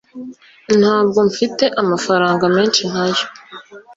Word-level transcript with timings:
ntabwo 0.79 1.19
mfite 1.29 1.65
amafaranga 1.81 2.45
menshi 2.55 2.81
nkayo 2.89 3.25